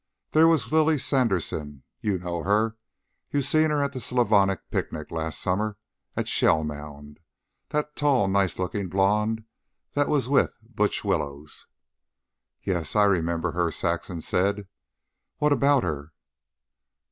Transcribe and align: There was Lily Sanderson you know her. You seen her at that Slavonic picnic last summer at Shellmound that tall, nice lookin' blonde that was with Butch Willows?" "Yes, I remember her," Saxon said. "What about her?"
There 0.31 0.47
was 0.47 0.71
Lily 0.71 0.97
Sanderson 0.97 1.83
you 1.99 2.17
know 2.17 2.41
her. 2.41 2.75
You 3.29 3.43
seen 3.43 3.69
her 3.69 3.83
at 3.83 3.93
that 3.93 3.99
Slavonic 3.99 4.67
picnic 4.71 5.11
last 5.11 5.39
summer 5.39 5.77
at 6.17 6.25
Shellmound 6.27 7.19
that 7.69 7.95
tall, 7.95 8.27
nice 8.27 8.57
lookin' 8.57 8.87
blonde 8.87 9.43
that 9.93 10.07
was 10.09 10.27
with 10.27 10.55
Butch 10.63 11.03
Willows?" 11.05 11.67
"Yes, 12.63 12.95
I 12.95 13.03
remember 13.03 13.51
her," 13.51 13.69
Saxon 13.69 14.21
said. 14.21 14.67
"What 15.37 15.53
about 15.53 15.83
her?" 15.83 16.11